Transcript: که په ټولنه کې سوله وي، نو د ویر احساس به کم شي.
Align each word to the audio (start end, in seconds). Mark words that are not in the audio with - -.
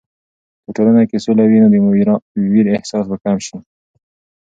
که 0.63 0.63
په 0.65 0.69
ټولنه 0.75 1.03
کې 1.09 1.17
سوله 1.25 1.43
وي، 1.47 1.57
نو 1.63 1.67
د 1.73 1.75
ویر 2.51 2.67
احساس 2.77 3.05
به 3.09 3.17
کم 3.23 3.37
شي. 3.45 3.57